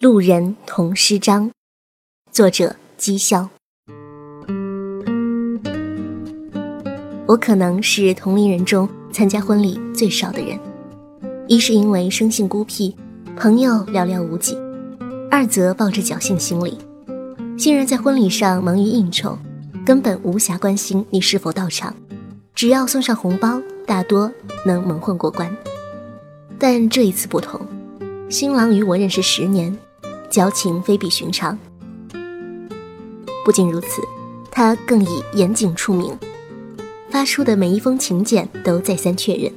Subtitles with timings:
[0.00, 1.50] 路人同诗章，
[2.32, 3.48] 作者姬潇。
[7.26, 10.58] 我可能是同龄人中参加婚礼最少的人，
[11.46, 12.94] 一是因为生性孤僻，
[13.36, 14.56] 朋友寥寥无几；
[15.30, 16.76] 二则抱着侥幸心理，
[17.56, 19.38] 新人在婚礼上忙于应酬，
[19.86, 21.94] 根本无暇关心你是否到场，
[22.52, 24.30] 只要送上红包，大多
[24.66, 25.56] 能蒙混过关。
[26.58, 27.60] 但这一次不同，
[28.28, 29.76] 新郎与我认识十年。
[30.30, 31.56] 交情非比寻常。
[33.44, 34.02] 不仅如此，
[34.50, 36.18] 他更以严谨出名，
[37.08, 39.52] 发出的每一封请柬都再三确认，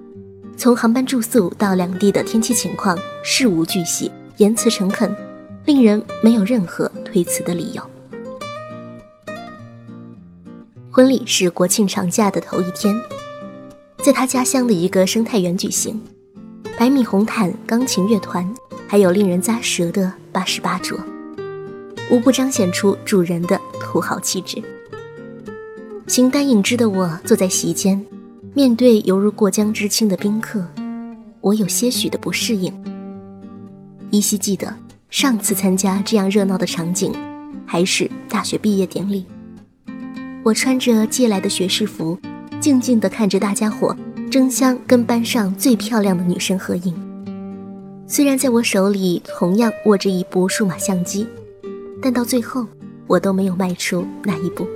[0.55, 5.15] 从航班住宿到两地的天气情况，事无巨细，言辞诚恳，
[5.65, 7.81] 令人没有任何推辞的理由。
[10.91, 12.95] 婚礼是国庆长假的头一天，
[14.03, 15.99] 在他家乡的一个生态园举行，
[16.77, 18.47] 百米红毯，钢琴乐团。
[18.87, 20.97] 还有令人咂舌的八十八桌，
[22.11, 24.63] 无不彰显出主人的土豪气质。
[26.05, 28.05] 形单影只的我坐在席间，
[28.53, 30.65] 面对犹如过江之青的宾客，
[31.41, 32.71] 我有些许的不适应。
[34.11, 34.73] 依稀记得
[35.09, 37.11] 上次参加这样热闹的场景，
[37.65, 39.25] 还是大学毕业典礼。
[40.43, 42.17] 我穿着借来的学士服，
[42.61, 43.93] 静静地看着大家伙
[44.37, 46.93] 争相跟班上最漂亮的女生合影。
[48.05, 51.25] 虽然在我手里同样握着一部数码相机，
[52.03, 52.63] 但到最后
[53.07, 54.67] 我都没有迈出那一步。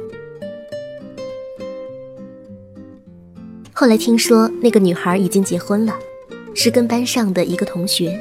[3.72, 5.94] 后来听说那个女孩已经结婚了，
[6.56, 8.20] 是跟班上的一个同学，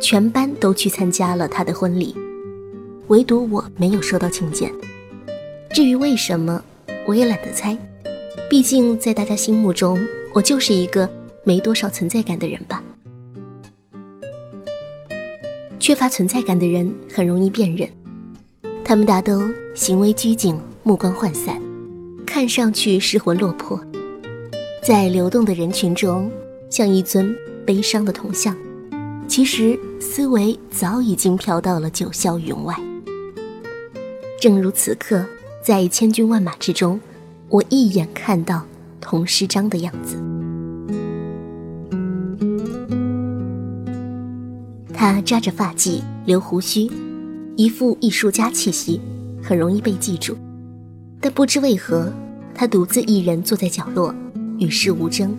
[0.00, 2.14] 全班都去参加了她的婚礼，
[3.08, 4.72] 唯独我没有收到请柬。
[5.74, 6.62] 至于为什么，
[7.04, 7.76] 我也懒得猜，
[8.48, 9.98] 毕竟在大家心目中，
[10.34, 11.08] 我就是一个
[11.44, 12.82] 没多少存在感的人吧。
[15.80, 17.88] 缺乏存在感的人很容易辨认，
[18.84, 19.42] 他们大都
[19.74, 21.60] 行为拘谨，目光涣散，
[22.26, 23.80] 看上去失魂落魄，
[24.82, 26.30] 在流动的人群中
[26.68, 27.34] 像一尊
[27.64, 28.54] 悲伤的铜像，
[29.26, 32.74] 其实思维早已经飘到了九霄云外。
[34.40, 35.24] 正如此刻，
[35.64, 37.00] 在千军万马之中，
[37.48, 38.66] 我一眼看到
[39.00, 40.16] 童诗章的样子。
[44.92, 46.90] 他扎着发髻，留胡须，
[47.56, 49.00] 一副艺术家气息，
[49.42, 50.36] 很容易被记住。
[51.20, 52.12] 但不知为何，
[52.54, 54.14] 他独自一人坐在角落，
[54.58, 55.36] 与世无争，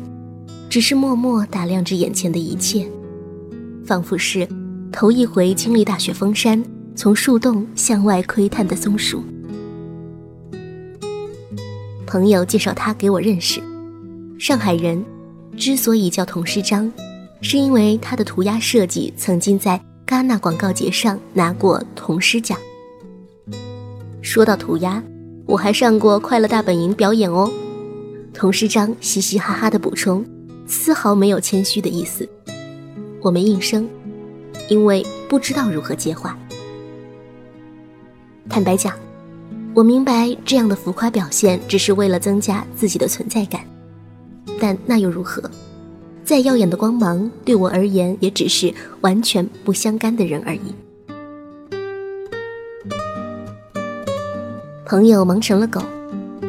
[0.69, 2.87] 只是默默打量着眼前的一切，
[3.85, 4.47] 仿佛是
[4.91, 6.63] 头一回经历大雪封山，
[6.95, 9.23] 从树洞向外窥探的松鼠。
[12.09, 13.61] 朋友介绍他给我认识，
[14.39, 15.05] 上海人，
[15.55, 16.91] 之所以叫童诗章。
[17.39, 22.57] 是因为他的涂鸦设计曾经在戛纳广告节上拿过铜狮奖。
[24.23, 25.03] 说到涂鸦，
[25.45, 27.47] 我还上过快乐大本营表演哦。
[28.33, 30.25] 童诗章嘻嘻哈哈的补充，
[30.65, 32.27] 丝毫没有谦虚的意思。
[33.21, 33.87] 我没应声，
[34.67, 36.35] 因为不知道如何接话。
[38.49, 38.97] 坦白讲，
[39.75, 43.61] 我明白这样的浮夸表现只是为了增加自己的存在感，
[44.59, 45.49] 但那又如何？
[46.25, 50.75] 再耀眼的光芒，对我而言也只是完全不相干的人而已。
[54.85, 55.81] 朋友忙成了狗，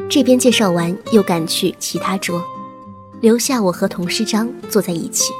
[0.09, 2.43] 这边介绍完又赶去其他桌，
[3.21, 5.33] 留下我和童诗章坐在一起。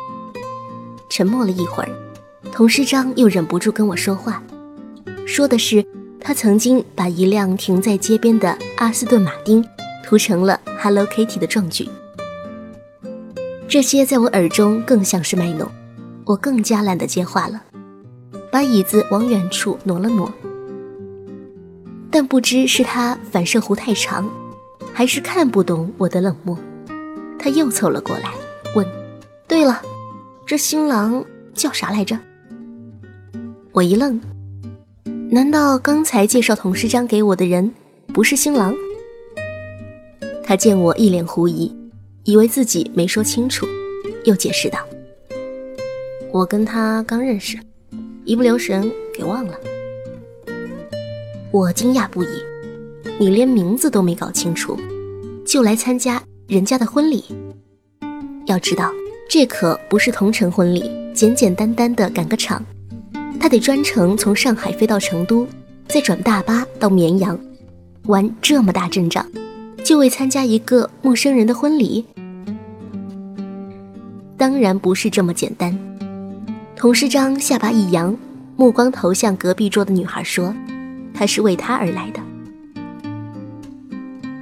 [1.09, 1.91] 沉默了一会儿，
[2.53, 4.43] 童诗章又忍不住跟我说话，
[5.27, 5.85] 说的是
[6.21, 9.65] 他曾经把一辆停在街边的阿斯顿马丁
[10.05, 11.89] 涂成了 Hello Kitty 的壮举。
[13.67, 15.69] 这些在我耳中更像是卖弄，
[16.25, 17.63] 我更加懒得接话了，
[18.51, 20.33] 把椅子往远处挪了挪。
[22.11, 24.29] 但不知是他反射弧太长，
[24.93, 26.59] 还是看不懂我的冷漠，
[27.39, 28.31] 他又凑了过来
[28.75, 28.85] 问
[29.47, 29.81] ：“对了，
[30.45, 32.19] 这新郎叫啥来着？”
[33.73, 34.21] 我一愣，
[35.33, 37.73] 难道刚才介绍童诗章给我的人
[38.13, 38.75] 不是新郎？
[40.43, 41.73] 他见我一脸狐疑。
[42.25, 43.67] 以为自己没说清楚，
[44.25, 44.81] 又解释道
[46.33, 47.57] ：“我跟他刚认识，
[48.25, 49.55] 一不留神给忘了。”
[51.51, 52.29] 我惊讶不已
[53.19, 54.79] ：“你连名字都没搞清楚，
[55.47, 57.25] 就来参加人家的婚礼？
[58.47, 58.93] 要知道，
[59.29, 62.63] 这可不是同城婚礼，简简单单的赶个场，
[63.41, 65.47] 他得专程从上海飞到成都，
[65.89, 67.37] 再转大巴到绵阳，
[68.05, 69.27] 玩这么大阵仗。”
[69.83, 72.05] 就为参加一个陌生人的婚礼？
[74.37, 75.77] 当然不是这么简单。
[76.77, 78.15] 童诗章下巴一扬，
[78.57, 80.55] 目光投向隔壁桌的女孩，说
[81.15, 82.21] ：“她是为他而来的。”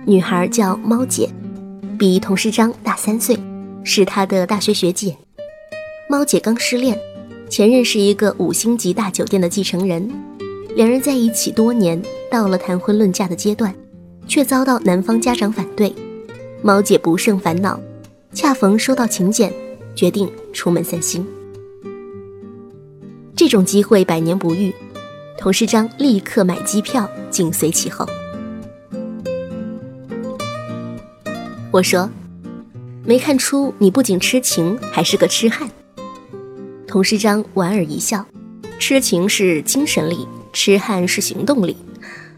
[0.05, 1.31] 女孩叫猫姐，
[1.97, 3.39] 比童世章大三岁，
[3.85, 5.17] 是他的大学学姐。
[6.11, 6.99] 猫姐刚失恋，
[7.49, 10.09] 前任是一个五星级大酒店的继承人，
[10.77, 12.01] 两人在一起多年，
[12.31, 13.75] 到了谈婚论嫁的阶段，
[14.27, 15.93] 却遭到男方家长反对。
[16.63, 17.81] 猫姐不胜烦恼，
[18.35, 19.53] 恰逢收到请柬，
[19.95, 21.27] 决定出门散心。
[23.35, 24.75] 这种机会百年不遇，
[25.39, 28.07] 童世章立刻买机票，紧随其后。
[31.71, 32.11] 我说
[33.05, 35.71] ：“没看出你不仅痴情，还是个痴汉。”
[36.89, 38.25] 童世章莞尔一笑
[38.81, 41.77] ：“痴情是精神力，痴汉是行动力。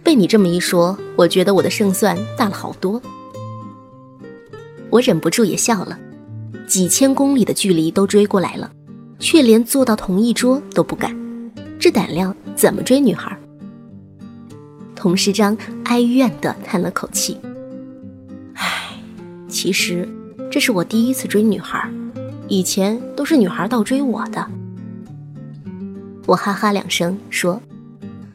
[0.03, 3.01] 被你这么一说，我觉得我的胜算大了好多。”
[4.91, 5.97] 我忍不住也笑了，
[6.67, 8.69] 几千公里的距离都追过来了，
[9.21, 11.17] 却连坐到同一桌都不敢，
[11.79, 13.39] 这胆量怎么追女孩？
[14.97, 17.39] 童世章哀怨地叹了口气
[18.55, 19.01] ：“唉，
[19.49, 20.09] 其实
[20.51, 21.89] 这是我第一次追女孩。”
[22.51, 24.45] 以前都是女孩倒追我的，
[26.27, 27.63] 我哈哈两声说：“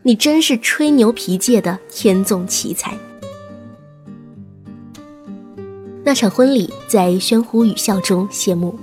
[0.03, 2.97] 你真是吹牛皮界的天纵奇才。”
[6.01, 8.79] 那场婚礼在喧呼语笑中谢幕，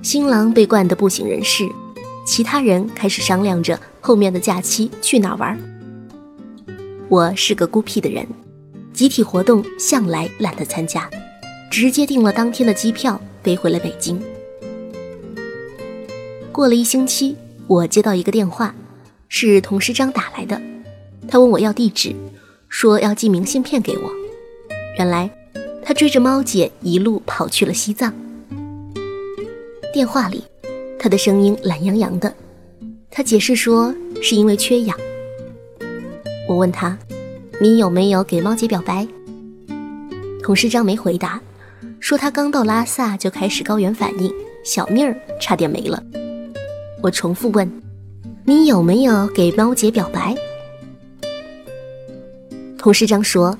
[0.00, 1.68] 新郎被灌得不省人事，
[2.24, 5.58] 其他人开始商量着后面的假期去哪玩。
[7.10, 8.26] 我是个孤僻的人，
[8.94, 11.10] 集体活动向来懒得参加，
[11.70, 14.18] 直接订了当天的机票飞回了北京。
[16.52, 17.34] 过了一星期，
[17.66, 18.74] 我接到一个电话，
[19.26, 20.60] 是童师章打来的。
[21.26, 22.14] 他问我要地址，
[22.68, 24.12] 说要寄明信片给我。
[24.98, 25.30] 原来，
[25.82, 28.12] 他追着猫姐一路跑去了西藏。
[29.94, 30.44] 电话里，
[30.98, 32.32] 他的声音懒洋洋的。
[33.10, 34.94] 他解释说是因为缺氧。
[36.46, 36.98] 我问他
[37.62, 39.08] ：“你有没有给猫姐表白？”
[40.44, 41.40] 童师章没回答，
[41.98, 44.30] 说他刚到拉萨就开始高原反应，
[44.62, 46.02] 小命儿差点没了。
[47.02, 47.68] 我重复问
[48.46, 50.36] ：“你有没有给猫姐表白？”
[52.78, 53.58] 童师章说：“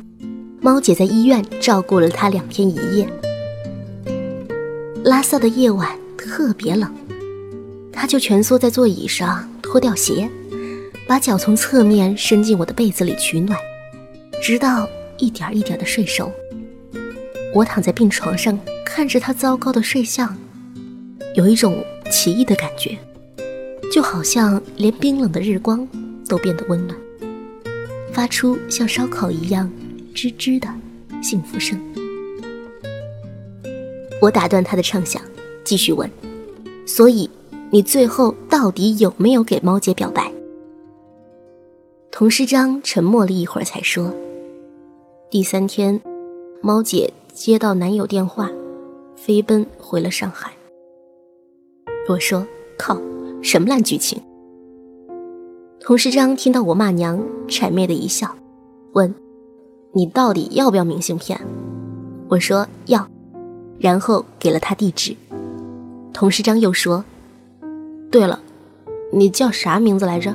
[0.62, 3.08] 猫姐在医院照顾了他两天一夜。
[5.04, 6.88] 拉萨的夜晚特别冷，
[7.92, 10.30] 他就蜷缩在座椅上，脱掉鞋，
[11.08, 13.58] 把脚从侧面伸进我的被子里取暖，
[14.40, 16.30] 直到一点一点的睡熟。
[17.52, 20.36] 我躺在病床上，看着他糟糕的睡相，
[21.34, 22.96] 有一种奇异的感觉。”
[23.92, 25.86] 就好像连冰冷的日光
[26.26, 26.98] 都变得温暖，
[28.10, 29.70] 发出像烧烤一样
[30.14, 30.66] 吱吱的
[31.22, 31.78] 幸福声。
[34.18, 35.20] 我打断他的畅想，
[35.62, 36.10] 继续问
[36.88, 37.28] ：“所以
[37.70, 40.32] 你最后到底有没有给猫姐表白？”
[42.10, 44.10] 童师章沉默了一会儿，才说
[45.28, 46.00] ：“第三天，
[46.62, 48.50] 猫姐接到男友电话，
[49.16, 50.50] 飞奔回了上海。”
[52.08, 52.46] 我说
[52.78, 52.98] ：“靠！”
[53.42, 54.22] 什么烂剧情？
[55.80, 58.32] 童世章听到我骂娘，谄媚的一笑，
[58.92, 59.12] 问
[59.92, 61.38] ：“你到底要不要明信片？”
[62.30, 63.04] 我说要，
[63.80, 65.16] 然后给了他地址。
[66.12, 67.04] 童世章又说
[68.12, 68.38] ：“对了，
[69.12, 70.32] 你叫啥名字来着？”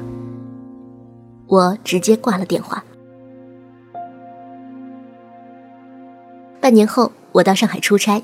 [1.47, 2.83] 我直接挂了电话。
[6.59, 8.21] 半年后，我到上海出差，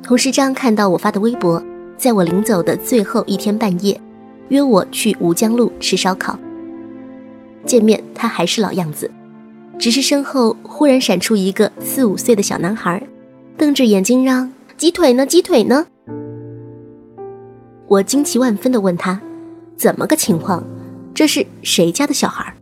[0.00, 1.60] 童世章看到我发的微博，
[1.96, 4.00] 在我临走的最后一天半夜。
[4.52, 6.38] 约我去吴江路吃烧烤。
[7.64, 9.10] 见面，他还是老样子，
[9.78, 13.02] 只是身后忽然闪出一个四五岁的小男孩，
[13.56, 15.24] 瞪着眼睛嚷：“鸡腿呢？
[15.24, 15.86] 鸡腿呢？”
[17.88, 19.18] 我惊奇万分地问他
[19.74, 20.62] ：“怎么个情况？
[21.14, 22.54] 这是谁家的小孩？”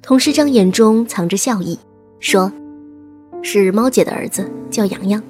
[0.00, 1.78] 童师章眼中藏着笑意，
[2.20, 2.50] 说
[3.42, 5.22] ：“是猫姐的儿子，叫洋洋，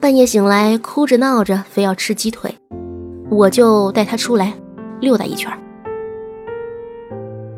[0.00, 2.54] 半夜醒来哭着闹着，非要吃鸡腿。”
[3.28, 4.52] 我就带他出来
[5.00, 5.50] 溜达一圈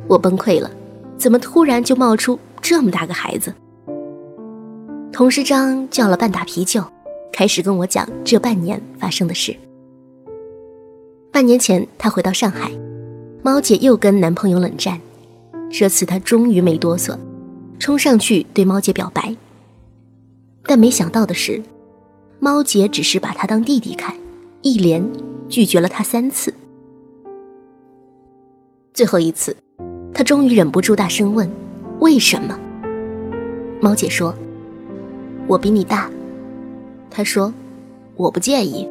[0.06, 0.70] 我崩溃了，
[1.18, 3.52] 怎么突然就冒出这么大个孩子？
[5.12, 6.82] 童师章叫了半打啤酒，
[7.30, 9.54] 开始跟我讲这半年发生的事。
[11.30, 12.70] 半年前，他回到上海，
[13.42, 14.98] 猫姐又跟男朋友冷战，
[15.70, 17.14] 这次他终于没哆嗦，
[17.78, 19.36] 冲上去对猫姐表白。
[20.64, 21.62] 但没想到的是，
[22.40, 24.16] 猫姐只是把他当弟弟看，
[24.62, 25.06] 一连。
[25.48, 26.52] 拒绝了他三次，
[28.92, 29.56] 最后一次，
[30.12, 31.50] 他终于忍不住大声问
[32.00, 32.58] ：“为什么？”
[33.80, 34.34] 猫姐说
[35.48, 36.10] ：“我比你大。”
[37.10, 37.52] 他说
[38.16, 38.86] ：“我不介意。”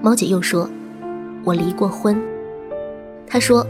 [0.00, 0.68] 猫姐又说
[1.44, 2.16] ：“我离过婚。”
[3.26, 3.66] 他说：“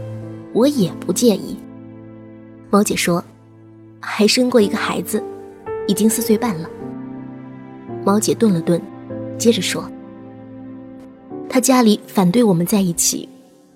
[0.53, 1.57] 我也不介意。
[2.69, 3.23] 猫姐说，
[3.99, 5.23] 还生过一个孩子，
[5.87, 6.69] 已经四岁半了。
[8.05, 8.79] 猫姐顿了顿，
[9.37, 9.89] 接着说，
[11.49, 13.27] 他家里反对我们在一起，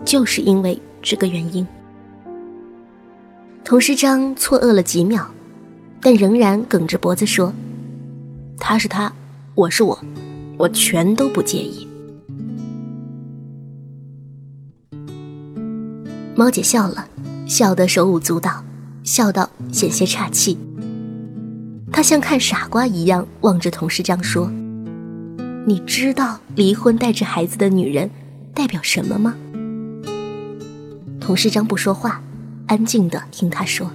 [0.05, 1.65] 就是因为这个原因。
[3.63, 5.25] 童师章错愕了几秒，
[6.01, 7.53] 但仍然梗着脖子说
[8.59, 9.11] ：“他是他，
[9.55, 9.97] 我是我，
[10.57, 11.87] 我全都不介意。”
[16.35, 17.07] 猫姐笑了，
[17.47, 18.63] 笑得手舞足蹈，
[19.03, 20.57] 笑到险些岔气。
[21.91, 24.51] 她像看傻瓜一样望着童师章说
[25.65, 28.09] ：“你知道离婚带着孩子的女人
[28.53, 29.35] 代表什么吗？”
[31.19, 32.21] 童师章不说话，
[32.67, 33.91] 安静的听他说。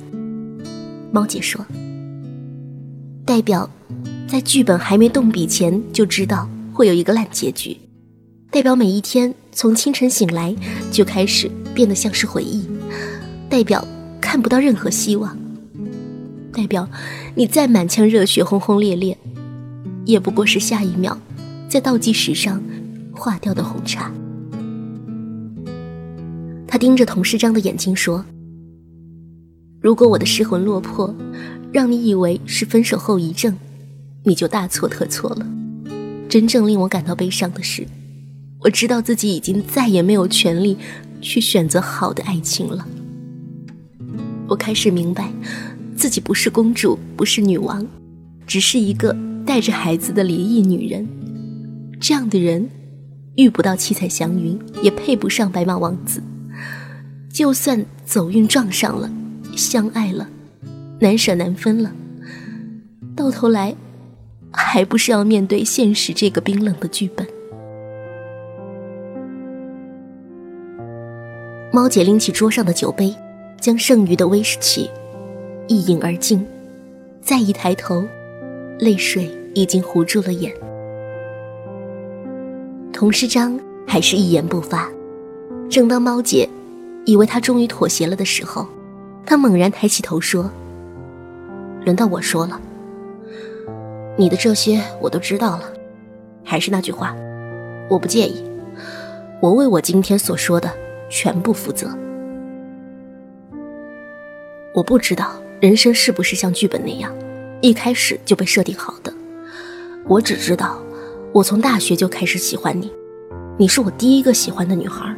[1.12, 1.64] 猫姐说
[3.24, 3.68] ：“代表
[4.28, 7.76] 在剧本还没动笔前就知道会有一个烂结局，
[8.50, 10.54] 代表每一天从清晨醒来
[10.90, 12.66] 就开始。”变得像是回忆，
[13.50, 13.86] 代表
[14.18, 15.36] 看不到任何希望，
[16.50, 16.88] 代表
[17.34, 19.18] 你再满腔热血轰轰烈烈，
[20.06, 21.18] 也不过是下一秒
[21.68, 22.62] 在倒计时上
[23.12, 24.12] 化掉的红茶。
[26.66, 28.24] 他盯着童世章的眼睛说
[29.80, 31.14] ：“如果我的失魂落魄
[31.72, 33.56] 让你以为是分手后遗症，
[34.24, 35.46] 你就大错特错了。
[36.28, 37.86] 真正令我感到悲伤的是，
[38.60, 40.76] 我知道自己已经再也没有权利。”
[41.22, 42.86] 去选择好的爱情了。
[44.46, 45.32] 我开始明白，
[45.96, 47.84] 自己不是公主，不是女王，
[48.46, 51.08] 只是一个带着孩子的离异女人。
[51.98, 52.68] 这样的人，
[53.36, 56.22] 遇不到七彩祥云，也配不上白马王子。
[57.32, 59.10] 就算走运撞上了，
[59.56, 60.28] 相爱了，
[61.00, 61.92] 难舍难分了，
[63.14, 63.74] 到头来，
[64.52, 67.26] 还不是要面对现实这个冰冷的剧本。
[71.72, 73.14] 猫姐拎起桌上的酒杯，
[73.60, 74.88] 将剩余的威士忌
[75.68, 76.46] 一饮而尽，
[77.20, 78.02] 再一抬头，
[78.78, 80.50] 泪水已经糊住了眼。
[82.96, 84.90] 童诗章还是一言不发。
[85.68, 86.48] 正当猫姐
[87.04, 88.66] 以为他终于妥协了的时候，
[89.26, 90.50] 他猛然抬起头说
[91.84, 92.58] ：“轮到我说了，
[94.16, 95.70] 你的这些我都知道了。
[96.42, 97.14] 还是那句话，
[97.90, 98.42] 我不介意。
[99.42, 100.72] 我为我今天所说的。”
[101.08, 101.88] 全部负责。
[104.74, 107.14] 我不知道人生是不是像剧本那样，
[107.60, 109.14] 一开始就被设定好的。
[110.08, 110.82] 我只知道，
[111.36, 112.90] 我从大学就开始喜欢你，
[113.58, 115.14] 你是我第一个喜欢的女孩。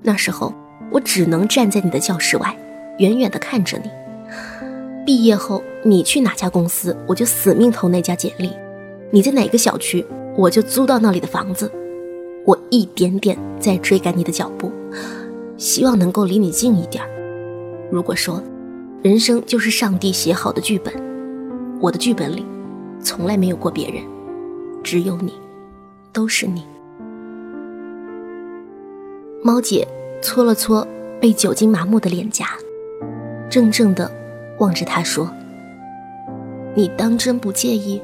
[0.00, 0.50] 那时候，
[0.90, 2.56] 我只能站在你的教室外，
[2.96, 3.90] 远远的看着你。
[5.04, 8.48] 毕业后，你去哪家公司，我就死命投那家简历；
[9.10, 10.02] 你在哪个小区，
[10.38, 11.70] 我就租到那里的房子。
[12.46, 14.72] 我一点点在追赶你的脚步，
[15.58, 17.04] 希望能够离你近一点
[17.90, 18.42] 如果说，
[19.02, 20.94] 人生就是上帝写好的剧本，
[21.78, 22.46] 我的剧本里
[23.02, 24.02] 从来没有过别人，
[24.84, 25.32] 只有你，
[26.12, 26.64] 都是你。
[29.42, 29.88] 猫姐
[30.22, 30.86] 搓了搓
[31.20, 32.46] 被酒精麻木的脸颊，
[33.50, 34.10] 怔怔地
[34.58, 35.28] 望着他说
[36.76, 38.00] ：“你当真不介意？”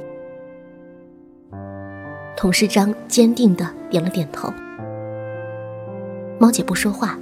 [2.37, 4.50] 童世章坚定的点了点头。
[6.38, 7.18] 猫姐不说话，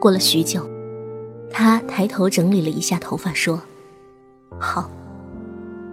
[0.00, 0.68] 过了许久，
[1.48, 3.62] 她抬头整理了一下头发，说
[4.58, 4.90] ：“好，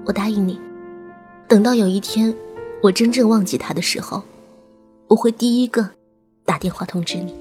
[0.06, 0.60] 我答应你，
[1.48, 2.34] 等到有一天
[2.82, 4.24] 我真正忘记他的时候，
[5.08, 5.90] 我会第一个
[6.46, 7.36] 打电话通知你。”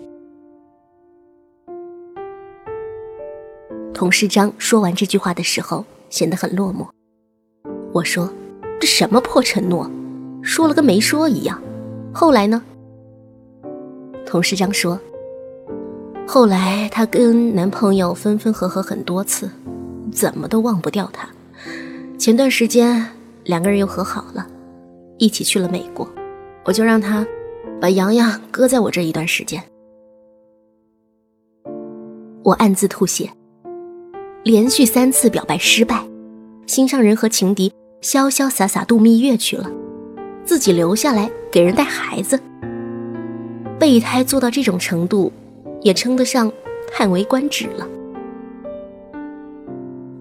[3.94, 6.86] 童世章说完这句话的时候，显得很落寞。
[7.92, 8.32] 我说
[8.80, 9.88] ：“这什么破承诺？”
[10.42, 11.60] 说了跟没说一样，
[12.12, 12.62] 后来呢？
[14.24, 14.98] 童世章说
[16.26, 19.50] ：“后来她跟男朋友分分合合很多次，
[20.12, 21.28] 怎么都忘不掉他。
[22.18, 23.06] 前段时间
[23.44, 24.46] 两个人又和好了，
[25.18, 26.08] 一起去了美国。
[26.64, 27.26] 我就让他
[27.80, 29.62] 把洋洋搁在我这一段时间。”
[32.44, 33.30] 我暗自吐血，
[34.42, 36.02] 连续三次表白失败，
[36.66, 39.70] 心上人和情敌潇潇洒洒度蜜月去了。
[40.44, 42.40] 自己留下来给人带孩子，
[43.78, 45.30] 备胎做到这种程度，
[45.82, 46.50] 也称得上
[46.90, 47.86] 叹为观止了。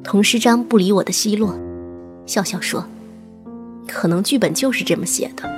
[0.04, 1.58] 童师章不理我的奚落，
[2.26, 2.86] 笑笑说
[3.88, 5.50] ：“可能剧本就是这么写的，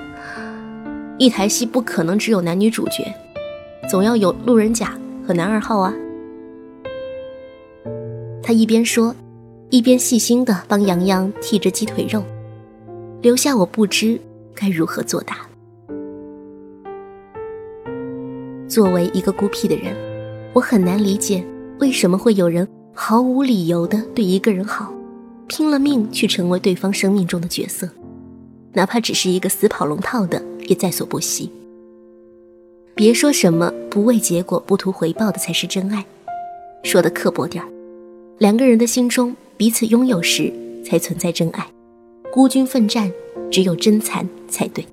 [1.18, 3.14] 一台戏不可能只有男女主角，
[3.90, 4.94] 总要有路人甲
[5.26, 5.94] 和男二号啊。”
[8.42, 9.14] 他一边说，
[9.70, 12.24] 一边细心的帮洋洋剔着鸡腿肉，
[13.22, 14.20] 留下我不知。
[14.56, 15.38] 该如何作答？
[18.68, 19.96] 作为一个孤僻的人，
[20.52, 21.46] 我很难理解
[21.80, 24.94] 为什么会有人毫无理由的对一个人好，
[25.48, 27.88] 拼了命去成为对方生命中的角色，
[28.74, 31.52] 哪怕只是一个死跑龙套的，也在所不惜。
[32.96, 36.06] 别说什么不为结果不图回报的才是真爱，
[36.84, 37.70] 说的刻薄点儿，
[38.38, 40.54] 两个人的心中彼此拥有时
[40.86, 41.66] 才存在真爱，
[42.32, 43.12] 孤军奋战
[43.50, 44.86] 只有真残才对。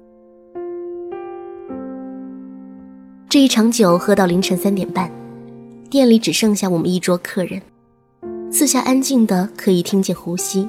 [3.28, 5.10] 这一场酒喝到凌晨三点半，
[5.90, 7.60] 店里只剩下我们一桌客人，
[8.52, 10.68] 四下安静的可以听见呼吸。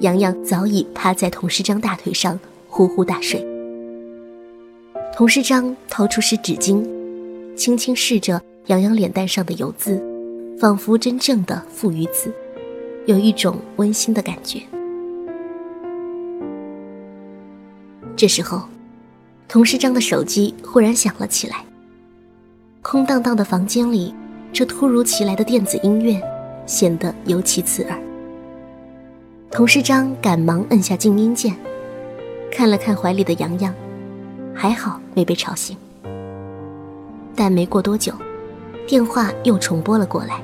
[0.00, 2.38] 洋洋早已趴在童师章大腿上
[2.68, 3.46] 呼呼大睡。
[5.14, 6.82] 童师章掏出湿纸巾，
[7.54, 10.02] 轻轻拭着洋洋脸蛋上的油渍，
[10.58, 12.32] 仿佛真正的父与子，
[13.04, 14.62] 有一种温馨的感觉。
[18.16, 18.62] 这时候，
[19.48, 21.62] 童师章的手机忽然响了起来。
[22.80, 24.14] 空荡荡的房间里，
[24.50, 26.18] 这突如其来的电子音乐
[26.64, 28.09] 显得尤其刺耳。
[29.52, 31.52] 童师章赶忙摁下静音键，
[32.52, 33.74] 看了看怀里的洋洋，
[34.54, 35.76] 还好没被吵醒。
[37.34, 38.12] 但没过多久，
[38.86, 40.40] 电话又重拨了过来，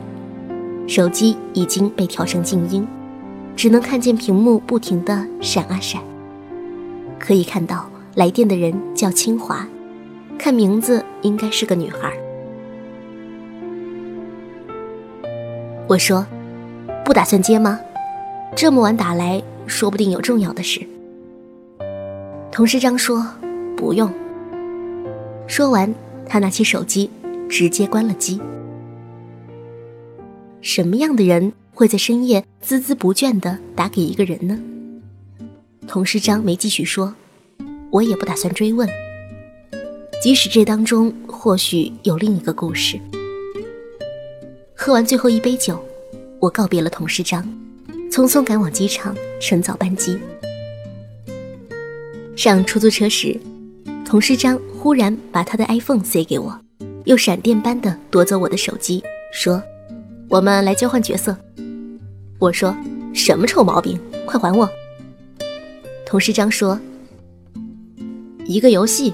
[0.88, 2.84] 手机已经被调成静音，
[3.54, 6.02] 只能看见屏幕不停的闪啊闪。
[7.16, 9.64] 可以看到来电的人叫清华，
[10.36, 12.12] 看名字应该是个女孩。
[15.86, 16.26] 我说
[17.06, 17.78] ：“不打算接吗？
[18.56, 20.80] 这么晚打来，说不定有重要的事。”
[22.50, 23.22] 童师章说
[23.76, 24.10] ：“不用。”
[25.46, 25.94] 说完，
[26.26, 27.10] 他拿起手机，
[27.50, 28.40] 直接关了机。
[30.62, 34.58] 什么样的人会在深夜孜孜不倦地打给一个人呢？
[35.86, 37.14] 童师章没继续说，
[37.90, 38.88] 我也不打算追问。
[40.22, 42.98] 即使这当中或许有另一个故事。
[44.74, 45.78] 喝完最后一杯酒，
[46.40, 47.46] 我告别了童师章，
[48.16, 50.18] 匆匆赶往机场乘早班机。
[52.34, 53.38] 上出租车时，
[54.06, 56.58] 童师章忽然把他的 iPhone 塞给我，
[57.04, 59.02] 又闪电般的夺走我的手机，
[59.34, 59.62] 说
[60.30, 61.36] ：“我们来交换角色。”
[62.40, 62.74] 我说
[63.12, 64.66] ：“什么臭毛病，快还我！”
[66.06, 66.80] 童师章说
[68.48, 69.12] ：“一个游戏，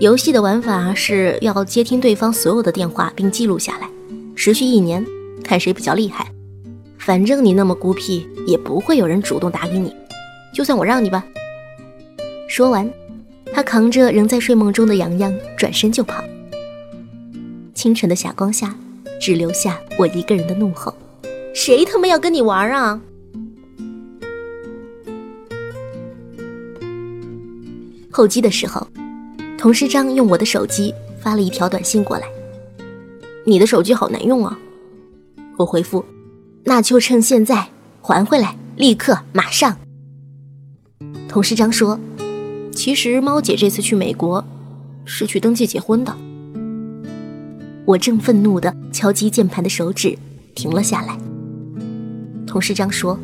[0.00, 3.90] 游戏的玩法是要接听对方所有的电话并记录下来。”
[4.34, 5.04] 持续一年，
[5.44, 6.33] 看谁比较厉害。
[7.04, 9.94] 反正你那么孤僻，也不会有人主动打给你。
[10.54, 11.22] 就算我让你吧。
[12.48, 12.90] 说完，
[13.52, 16.24] 他扛着仍在睡梦中的洋洋，转身就跑。
[17.74, 18.74] 清晨的霞光下，
[19.20, 20.94] 只留下我一个人的怒吼：
[21.54, 22.98] 谁他妈要跟你玩啊！
[28.10, 28.86] 候机的时候，
[29.58, 32.26] 童师章用我的手机发了一条短信过来。
[33.44, 34.58] 你的手机好难用啊！
[35.58, 36.02] 我回复
[36.64, 37.68] ：“那就趁现在
[38.00, 39.76] 还回来，立刻马上。”
[41.28, 41.98] 童师章说
[42.74, 44.44] ：“其实猫姐这次去美国
[45.04, 46.16] 是去登记结婚的。”
[47.86, 50.18] 我正愤怒的敲击键盘的手指
[50.54, 51.18] 停了下来。
[52.46, 53.18] 童师章说：“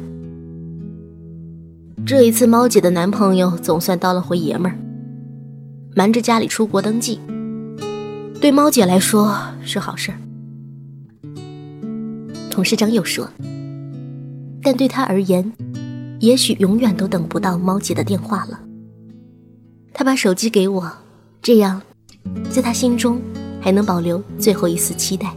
[2.04, 4.76] 这一次猫姐的男朋友总算当了回爷们儿，
[5.94, 7.20] 瞒着家里出国登记。”
[8.40, 10.12] 对猫姐来说是好事。
[12.50, 13.30] 童师章又说
[14.60, 15.50] ：“但对他而言，
[16.18, 18.60] 也许永远都等不到猫姐的电话了。”
[19.94, 20.92] 他把手机给我，
[21.40, 21.80] 这样，
[22.50, 23.20] 在他心中
[23.60, 25.34] 还能保留最后一丝期待。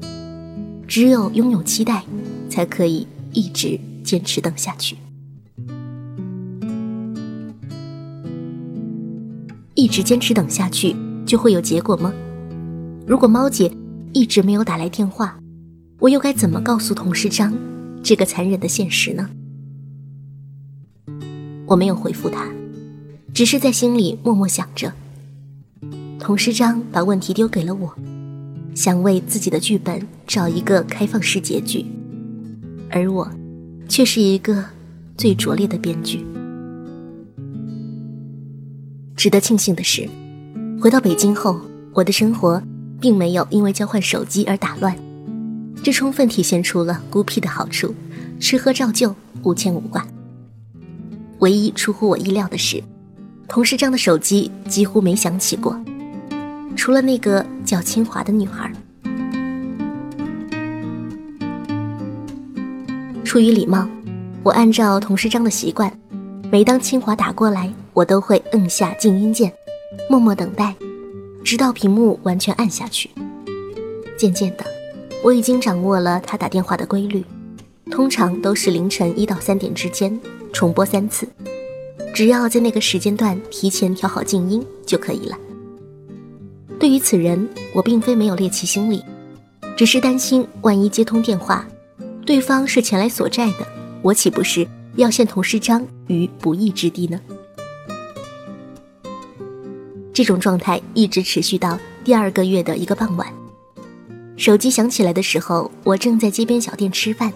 [0.88, 2.04] 只有拥有期待，
[2.50, 4.98] 才可以一直坚持等下去。
[9.76, 10.96] 一直坚持等下去，
[11.26, 12.12] 就会有结果吗？
[13.06, 13.72] 如果猫姐
[14.14, 15.38] 一直没有打来电话，
[16.04, 17.58] 我又该怎么告诉童师章
[18.04, 19.30] 这个残忍的现实呢？
[21.66, 22.46] 我没有回复他，
[23.34, 24.92] 只是在心里默默想着。
[26.20, 27.96] 童师章把问题丢给了我，
[28.76, 31.86] 想为自己的剧本找一个开放式结局，
[32.90, 33.32] 而我
[33.88, 34.62] 却是一个
[35.18, 36.26] 最拙劣的编剧。
[39.16, 40.06] 值得庆幸的是，
[40.82, 41.62] 回到北京后，
[41.94, 42.62] 我的生活。
[43.00, 44.98] 并没有因为交换手机而打乱，
[45.84, 47.94] 这充分体现出了孤僻的好处，
[48.40, 50.08] 吃喝照旧，无牵无挂。
[51.40, 52.82] 唯一出乎我意料的是，
[53.50, 55.78] 童师章的手机几乎没响起过，
[56.74, 58.72] 除了那个叫清华的女孩。
[63.26, 63.86] 出于礼貌，
[64.42, 65.92] 我按照童师章的习惯，
[66.50, 69.52] 每当清华打过来，我都会摁下静音键，
[70.10, 70.74] 默默等待。
[71.44, 73.10] 直到屏幕完全暗下去，
[74.18, 74.64] 渐渐的，
[75.24, 77.24] 我已经掌握了他打电话的规律，
[77.90, 80.20] 通常都是凌晨一到三点之间，
[80.52, 81.26] 重播三次。
[82.14, 85.38] 只要在那个时间段提前调好静音就可以了。
[86.78, 89.02] 对于此人，我并非没有猎奇心理，
[89.78, 91.66] 只是担心万一接通电话，
[92.26, 93.66] 对方是前来索债的，
[94.02, 97.22] 我岂不是要陷童诗章于不义之地呢？
[100.14, 103.26] 这种状态一直持续到第二个月的一个傍晚。
[104.44, 107.32] 手机响起来的时候，我正在街边小店吃饭，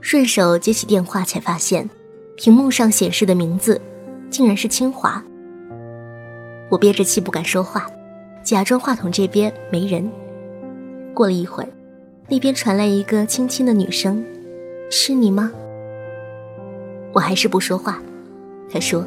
[0.00, 1.88] 顺手接起电话，才发现
[2.34, 3.80] 屏幕上显示的名字
[4.30, 5.22] 竟然是清华。
[6.70, 7.86] 我憋着气不敢说话，
[8.42, 10.10] 假装话筒这边没人。
[11.14, 11.68] 过了一会儿，
[12.28, 14.20] 那边传来一个轻轻的女声
[14.90, 15.52] ：“是你吗？”
[17.14, 18.02] 我还是不说话。
[18.68, 19.06] 他说：“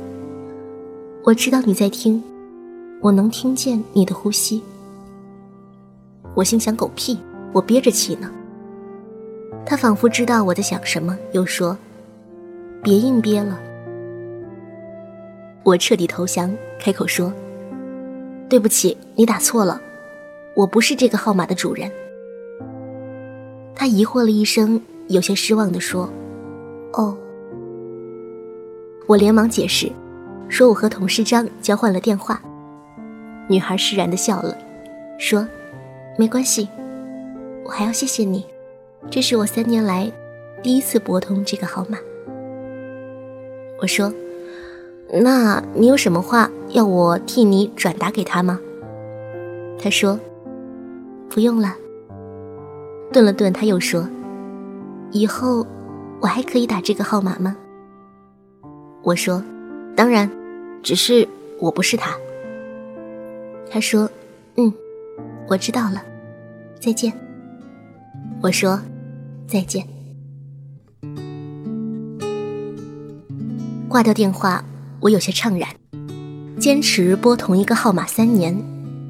[1.28, 2.24] 我知道你在听，
[3.02, 4.64] 我能听见你的呼吸。”
[6.38, 7.18] 我心想：狗屁！
[7.52, 8.32] 我憋着气呢。
[9.66, 11.76] 他仿佛知道我在想什么，又说
[12.84, 13.60] ：“别硬憋了。”
[15.66, 17.34] 我彻底投降，开口说
[18.48, 19.82] ：“对不起，你打错了，
[20.56, 21.92] 我不是这个号码的主人。”
[23.74, 26.08] 他疑惑了一声，有些失望地说
[26.94, 27.18] ：“哦。”
[29.10, 29.92] 我连忙解释，
[30.50, 32.40] 说我和童诗章交换了电话。
[33.50, 34.56] 女孩释然地笑了，
[35.18, 35.44] 说。
[36.20, 36.68] 没关系，
[37.64, 38.44] 我还要谢谢你，
[39.08, 40.12] 这是我三年来
[40.64, 42.00] 第一次拨通这个号码。
[43.80, 44.12] 我说
[45.22, 48.60] ：“那你有什么话要我替你转达给他吗？”
[49.80, 50.20] 他说
[51.30, 51.76] ：“不用了。”
[53.14, 54.10] 顿了顿，他又说
[55.14, 55.68] ：“以后
[56.20, 57.56] 我还可以打这个号码吗？”
[59.04, 59.44] 我说
[59.96, 60.28] ：“当然，
[60.82, 61.28] 只是
[61.60, 62.18] 我不是他。”
[63.70, 64.10] 他说
[64.58, 64.74] ：“嗯。”
[65.50, 66.04] 我知道了，
[66.80, 67.12] 再见。
[68.42, 68.80] 我说
[69.48, 69.86] 再见。
[73.88, 74.64] 挂掉电话，
[75.00, 75.68] 我有些怅然。
[76.60, 78.56] 坚持拨同一个号码三年，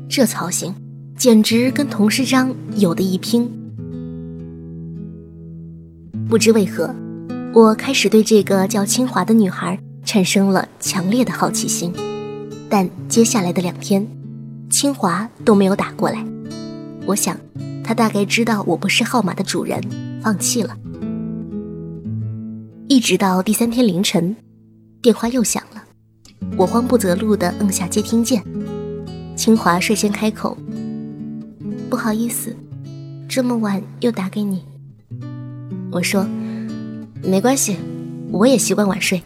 [0.10, 0.74] 这操心，
[1.18, 3.50] 简直跟童诗章有的一拼。
[6.30, 6.94] 不知为何，
[7.54, 11.92] 我开始对这个叫清华的女孩产生了强烈的好奇心。
[12.70, 14.06] 但接下来的两天。
[14.70, 16.22] 清华都没有打过来，
[17.08, 17.40] 我想，
[17.86, 19.82] 他大概知道我不是号码的主人，
[20.22, 20.76] 放弃了。
[22.90, 24.36] 一直到第三天凌晨，
[25.02, 25.82] 电话又响了，
[26.58, 28.44] 我慌不择路地摁下接听键。
[29.38, 30.58] 清华率先开口
[31.90, 32.54] ：“不好意思，
[33.30, 34.66] 这么晚又打给你。”
[35.92, 36.28] 我说
[37.24, 37.78] ：“没关系，
[38.32, 39.24] 我也习惯晚睡。”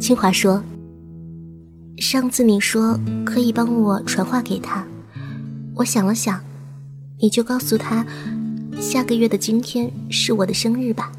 [0.00, 0.62] 清华说。
[2.00, 4.86] 上次你说可以帮我传话给他，
[5.74, 6.40] 我想了想，
[7.20, 8.06] 你就告诉他，
[8.80, 11.10] 下个月的今天是我的生日吧。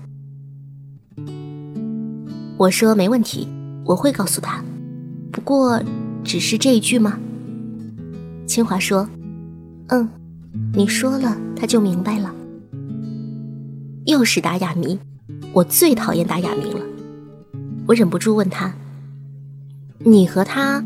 [2.58, 3.48] 我说没问题，
[3.86, 4.64] 我会告诉他，
[5.32, 5.82] 不过
[6.24, 7.20] 只是这一句吗？
[8.48, 9.08] 清华说，
[9.88, 10.08] 嗯，
[10.74, 12.34] 你说了他就明白了。
[14.06, 14.98] 又是打哑谜，
[15.52, 16.80] 我最讨厌打哑谜了。
[17.86, 18.74] 我忍不住问他。
[20.02, 20.84] 你和他，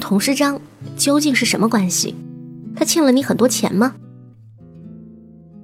[0.00, 0.60] 童诗章
[0.96, 2.14] 究竟是什么关系？
[2.74, 3.94] 他欠了你很多钱吗？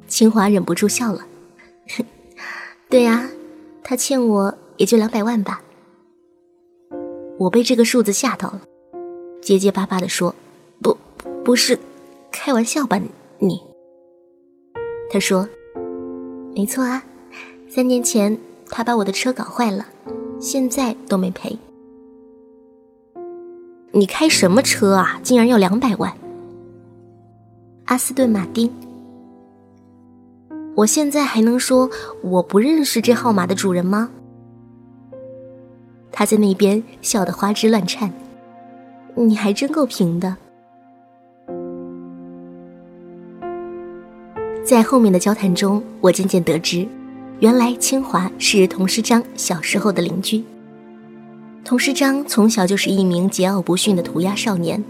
[0.06, 1.26] 清华忍不住笑了。
[2.88, 3.28] 对呀，
[3.82, 5.60] 他欠我也就两百万吧。
[7.38, 8.60] 我被这个数字吓到了，
[9.42, 10.34] 结结巴巴的说
[10.80, 10.96] ：“不，
[11.44, 11.78] 不是，
[12.30, 13.00] 开玩笑吧
[13.40, 13.60] 你？”
[15.10, 15.48] 他说
[16.54, 17.04] ：“没错啊，
[17.68, 18.38] 三年前
[18.70, 19.86] 他把我的车搞坏了，
[20.40, 21.58] 现在都没赔。”
[23.96, 25.18] 你开什么车啊？
[25.22, 26.12] 竟然要两百万！
[27.86, 28.70] 阿斯顿马丁。
[30.74, 31.88] 我现在还能说
[32.22, 34.10] 我不认识这号码的主人吗？
[36.12, 38.12] 他在那边笑得花枝乱颤。
[39.14, 40.36] 你还真够贫的。
[44.62, 46.86] 在后面的交谈中，我渐渐得知，
[47.40, 50.44] 原来清华是童诗章小时候的邻居。
[51.66, 54.80] 童诗章从小就是一名桀骜不驯的涂鸦少年，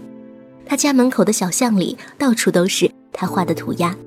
[0.63, 3.97] 他家门口的小巷里到处都是他画的涂鸦。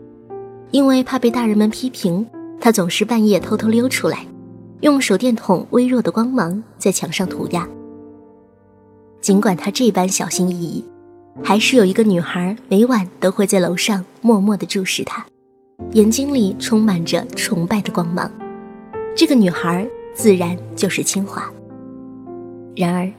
[0.71, 2.25] 因为怕被大人们批评，
[2.61, 4.25] 他总是半夜偷偷溜出来，
[4.83, 7.69] 用手电筒微弱的光芒在墙上涂鸦。
[9.21, 10.85] 尽管他这般小心翼翼，
[11.43, 15.27] 还是有一个女孩每晚都会在楼上默默地注视他，
[15.91, 18.31] 眼睛里充满着崇拜的光芒。
[19.17, 21.53] 这个女孩自然就是清华。
[22.77, 23.11] 然而，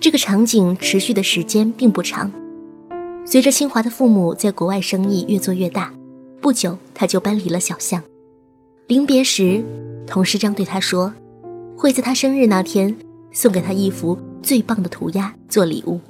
[0.00, 2.30] 这个场景持续的时间并不长。
[3.24, 5.92] 随着清华的父母在国外生意越做越大，
[6.40, 8.02] 不久他就搬离了小巷。
[8.86, 9.62] 临别时，
[10.06, 11.12] 童世章对他说
[11.76, 12.96] ：“会在他生日那天
[13.32, 16.00] 送给他一幅最棒的涂鸦做礼物。”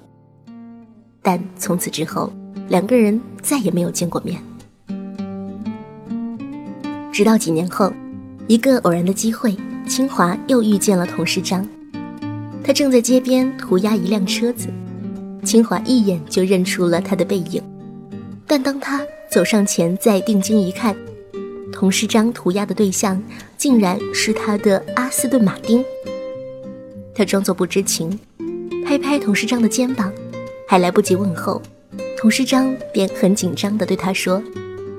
[1.22, 2.32] 但从此之后，
[2.68, 4.40] 两个人再也没有见过面。
[7.12, 7.92] 直到几年后，
[8.46, 9.56] 一个偶然的机会，
[9.88, 11.68] 清华又遇见了童世章。
[12.62, 14.68] 他正在街边涂鸦一辆车子，
[15.44, 17.62] 清华一眼就认出了他的背影。
[18.46, 20.96] 但当他走上前再定睛一看，
[21.72, 23.22] 童师章涂鸦的对象
[23.56, 25.84] 竟然是他的阿斯顿马丁。
[27.14, 28.18] 他装作不知情，
[28.86, 30.12] 拍拍童师章的肩膀，
[30.66, 31.60] 还来不及问候，
[32.16, 34.42] 童师章便很紧张地对他说：“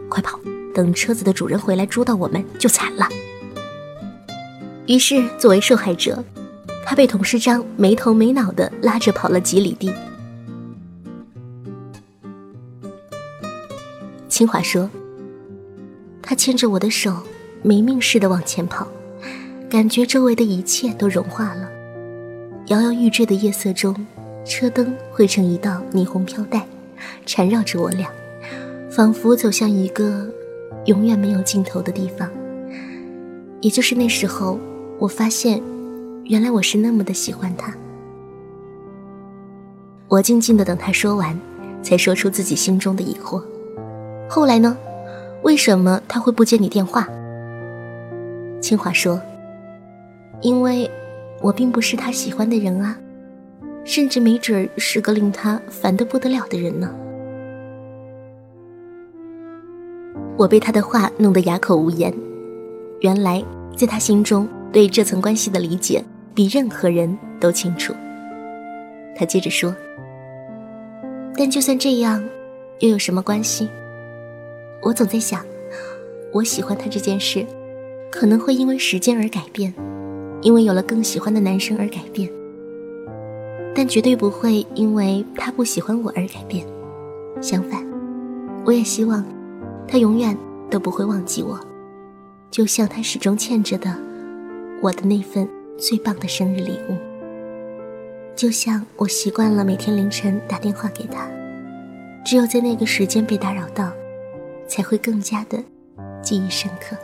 [0.10, 0.40] 快跑！”
[0.74, 3.08] 等车子的主人回来捉到我们就惨了。
[4.86, 6.24] 于是，作为受害者，
[6.90, 9.94] 他被童师章没头没脑地拉着跑了几里地。
[14.28, 14.90] 清华说
[16.20, 17.16] ：“他牵着我的手，
[17.62, 18.88] 没命似的往前跑，
[19.70, 21.70] 感觉周围的一切都融化了。
[22.70, 23.96] 摇摇欲坠的夜色中，
[24.44, 26.66] 车灯汇成一道霓虹飘带，
[27.24, 28.10] 缠绕着我俩，
[28.90, 30.28] 仿佛走向一个……”
[30.86, 32.28] 永远没有尽头的地方。
[33.62, 34.58] 也就是那时候，
[34.98, 35.62] 我发现，
[36.30, 37.74] 原来我是那么的喜欢他。
[40.08, 41.36] 我静静的等他说完，
[41.82, 43.44] 才说出自己心中的疑惑。
[44.30, 44.78] 后来呢？
[45.42, 47.08] 为什么他会不接你电话？
[48.62, 49.20] 清华说
[50.42, 50.88] ：“因为，
[51.42, 52.96] 我并不是他喜欢的人啊，
[53.84, 56.94] 甚至没准是个令他烦得不得了的人呢。”
[60.38, 62.14] 我被他的话弄得哑口无言。
[63.00, 63.44] 原来，
[63.76, 66.06] 在他心中，对这层关系的理解
[66.40, 67.94] 比任何人都清楚。
[69.14, 69.76] 他接着说
[71.36, 72.24] ：“但就算这样，
[72.80, 73.68] 又有什么关系？
[74.82, 75.46] 我总在想，
[76.32, 77.46] 我喜欢他这件事，
[78.10, 79.74] 可能会因为时间而改变，
[80.42, 82.30] 因为有了更喜欢的男生而改变，
[83.76, 86.66] 但绝对不会因为他不喜欢我而改变。
[87.42, 87.86] 相反，
[88.64, 89.22] 我也希望。”
[89.90, 90.38] 他永远
[90.70, 91.60] 都不会忘记我，
[92.50, 93.94] 就像他始终欠着的
[94.82, 95.46] 我的那份
[95.80, 96.98] 最棒的生日礼物。
[98.36, 101.30] 就像我习惯了每天凌晨打电话给他，
[102.24, 103.92] 只有在那个时间被打扰到，
[104.68, 105.58] 才会更加的
[106.22, 106.96] 记忆深刻。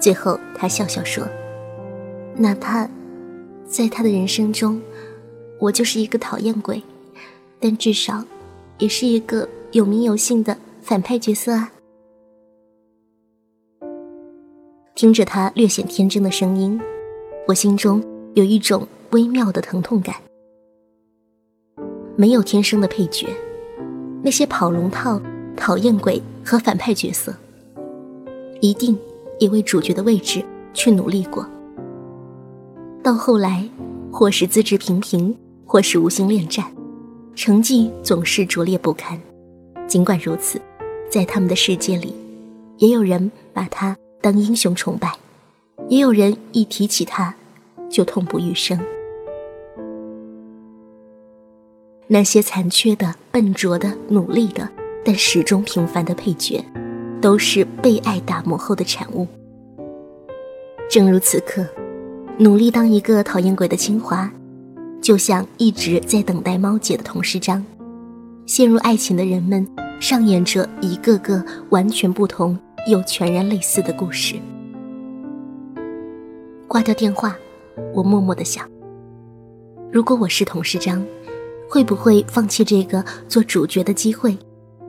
[0.00, 1.26] 最后，他笑笑说
[2.36, 2.88] ：“哪怕
[3.66, 4.80] 在他的人生中，
[5.58, 6.82] 我就是一个讨厌鬼，
[7.58, 8.24] 但至少
[8.78, 11.72] 也是一个有名有姓的。”反派角色啊！
[14.94, 16.78] 听着他略显天真的声音，
[17.46, 18.02] 我心中
[18.34, 20.16] 有一种微妙的疼痛感。
[22.16, 23.26] 没有天生的配角，
[24.22, 25.20] 那些跑龙套、
[25.56, 27.34] 讨厌鬼和反派角色，
[28.60, 28.96] 一定
[29.38, 31.46] 也为主角的位置去努力过。
[33.02, 33.68] 到后来，
[34.10, 36.64] 或是资质平平，或是无心恋战，
[37.34, 39.20] 成绩总是拙劣不堪。
[39.86, 40.60] 尽管如此。
[41.10, 42.12] 在他们的世界里，
[42.78, 45.16] 也有人把他当英雄崇拜，
[45.88, 47.34] 也有人一提起他
[47.90, 48.78] 就痛不欲生。
[52.06, 54.68] 那些残缺的、笨拙的、努力的，
[55.04, 56.64] 但始终平凡的配角，
[57.20, 59.26] 都是被爱打磨后的产物。
[60.90, 61.66] 正如此刻，
[62.38, 64.30] 努力当一个讨厌鬼的清华，
[65.00, 67.64] 就像一直在等待猫姐的童诗章，
[68.46, 69.66] 陷入爱情的人们。
[70.00, 74.34] 上演着一个个完全不同又全然类似的故事。
[76.74, 77.38] 挂掉电话，
[77.92, 78.68] 我默默的想：
[79.92, 81.06] 如果我是童世章，
[81.70, 84.36] 会不会放弃这个做主角的机会，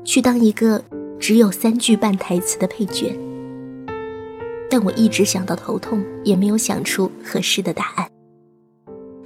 [0.03, 0.83] 去当一个
[1.19, 3.15] 只有三句半台词的配角？
[4.67, 8.09] 但我一直想到头痛，也没有想出合适的答案。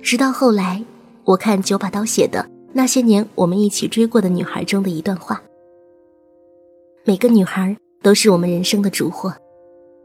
[0.03, 0.83] 直到后来，
[1.23, 2.41] 我看九把刀写的
[2.73, 5.41] 《那些年我们一起追过的女孩》中的一段话。
[7.05, 9.33] 每个女孩都是我们人生的烛火，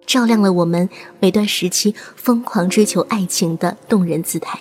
[0.06, 0.88] 照亮了我们
[1.20, 4.58] 每段时期疯狂追求爱情的动人姿态。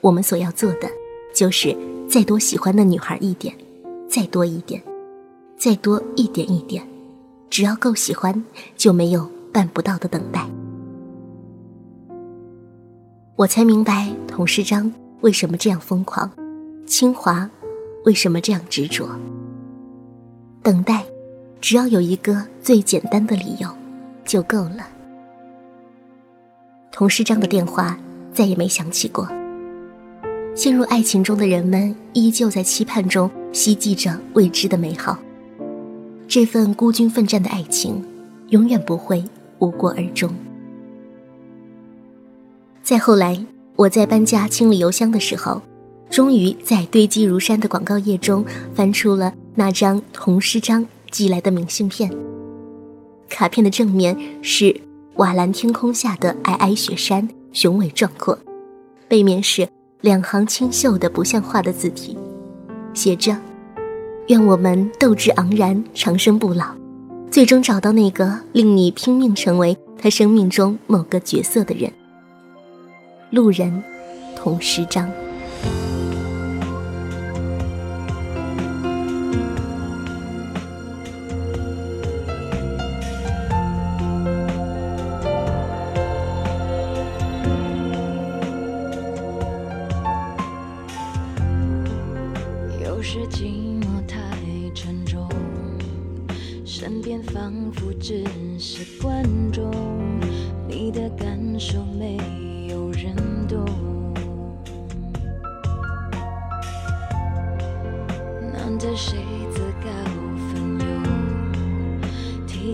[0.00, 0.88] 我们所要做的，
[1.34, 1.76] 就是
[2.08, 3.54] 再多喜欢那女孩一点，
[4.08, 4.82] 再多一点，
[5.56, 6.86] 再多一点一点，
[7.50, 8.44] 只要够喜欢，
[8.76, 10.48] 就没有办不到的等待。
[13.36, 16.30] 我才明白童诗章为什么这样疯狂，
[16.86, 17.48] 清华
[18.04, 19.08] 为什么这样执着，
[20.62, 21.04] 等待。
[21.60, 23.68] 只要有一个最简单的理由，
[24.28, 24.86] 就够了。
[26.92, 27.98] 童诗章的电话
[28.32, 29.26] 再也没响起过。
[30.54, 35.18] 陷入爱情中的人们依旧在期盼中希冀着未知的美好。
[36.26, 38.04] 这份孤军奋战的爱情，
[38.48, 39.24] 永远不会
[39.60, 40.28] 无果而终。
[42.82, 43.42] 再后来，
[43.76, 45.62] 我在搬家清理邮箱的时候，
[46.10, 52.10] 终于在堆积如山的广告页中翻出了那张童诗章寄来的明信片。
[53.28, 54.80] 卡片的正面是
[55.16, 58.36] 瓦蓝天空下的皑皑雪山，雄伟壮阔；
[59.08, 59.68] 背面是。
[60.00, 62.16] 两行清秀的不像话的字体，
[62.94, 63.36] 写着
[64.28, 66.66] ：“愿我们斗志昂然，长生不老，
[67.32, 71.90] 最终找到那个令你拼命成为他生命中某个角色的人。”
[73.30, 73.82] 路人，
[74.36, 75.10] 同诗章。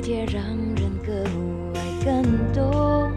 [0.05, 0.45] 贴让
[0.77, 1.25] 人格
[1.73, 3.11] 外感动。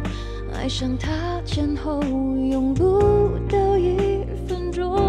[0.53, 5.06] 爱上他前后用不到一分钟。